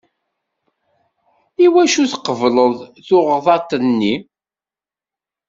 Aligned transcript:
Iwacu 1.65 2.03
tqebleḍ 2.11 2.73
tuɣdaṭ-nni? 3.07 4.15